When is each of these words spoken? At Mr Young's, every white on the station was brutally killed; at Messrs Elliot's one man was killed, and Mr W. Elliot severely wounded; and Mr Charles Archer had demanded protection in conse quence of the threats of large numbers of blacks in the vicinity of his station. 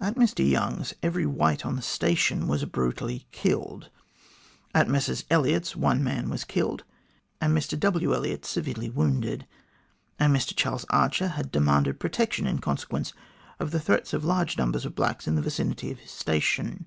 At 0.00 0.14
Mr 0.14 0.38
Young's, 0.48 0.94
every 1.02 1.26
white 1.26 1.66
on 1.66 1.76
the 1.76 1.82
station 1.82 2.48
was 2.48 2.64
brutally 2.64 3.26
killed; 3.30 3.90
at 4.74 4.88
Messrs 4.88 5.24
Elliot's 5.30 5.76
one 5.76 6.02
man 6.02 6.30
was 6.30 6.44
killed, 6.44 6.82
and 7.42 7.54
Mr 7.54 7.78
W. 7.78 8.14
Elliot 8.14 8.46
severely 8.46 8.88
wounded; 8.88 9.46
and 10.18 10.34
Mr 10.34 10.56
Charles 10.56 10.86
Archer 10.88 11.28
had 11.28 11.52
demanded 11.52 12.00
protection 12.00 12.46
in 12.46 12.58
conse 12.58 12.88
quence 12.88 13.12
of 13.60 13.70
the 13.70 13.78
threats 13.78 14.14
of 14.14 14.24
large 14.24 14.56
numbers 14.56 14.86
of 14.86 14.94
blacks 14.94 15.28
in 15.28 15.34
the 15.34 15.42
vicinity 15.42 15.90
of 15.90 15.98
his 15.98 16.10
station. 16.10 16.86